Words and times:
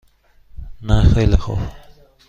نه 0.81 1.03
خیلی 1.03 1.35
خوب. 1.35 1.59